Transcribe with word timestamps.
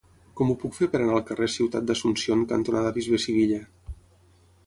Com 0.39 0.51
ho 0.51 0.53
puc 0.61 0.71
fer 0.77 0.87
per 0.93 1.01
anar 1.01 1.17
al 1.17 1.25
carrer 1.27 1.49
Ciutat 1.57 1.85
d'Asunción 1.91 2.41
cantonada 2.53 2.93
Bisbe 2.95 3.23
Sivilla? 3.27 3.63